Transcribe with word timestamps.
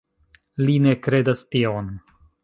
Li 0.69 0.77
ne 0.85 0.93
kredas 1.07 1.43
tion. 1.57 1.93